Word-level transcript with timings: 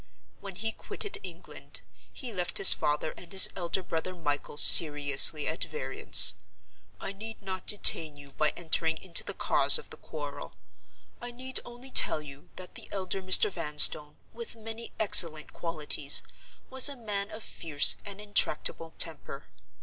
When 0.39 0.55
he 0.55 0.71
quitted 0.71 1.19
England, 1.21 1.81
he 2.11 2.33
left 2.33 2.57
his 2.57 2.73
father 2.73 3.13
and 3.17 3.31
his 3.31 3.51
elder 3.55 3.83
brother 3.83 4.15
Michael 4.15 4.57
seriously 4.57 5.47
at 5.47 5.65
variance. 5.65 6.33
I 6.99 7.13
need 7.13 7.39
not 7.39 7.67
detain 7.67 8.15
you 8.17 8.31
by 8.31 8.49
entering 8.57 8.97
into 8.97 9.23
the 9.23 9.35
cause 9.35 9.77
of 9.77 9.91
the 9.91 9.97
quarrel. 9.97 10.55
I 11.21 11.29
need 11.29 11.59
only 11.63 11.91
tell 11.91 12.19
you 12.19 12.49
that 12.55 12.73
the 12.73 12.89
elder 12.91 13.21
Mr. 13.21 13.51
Vanstone, 13.51 14.17
with 14.33 14.55
many 14.55 14.91
excellent 14.99 15.53
qualities, 15.53 16.23
was 16.71 16.89
a 16.89 16.95
man 16.95 17.29
of 17.29 17.43
fierce 17.43 17.97
and 18.03 18.19
intractable 18.19 18.95
temper. 18.97 19.49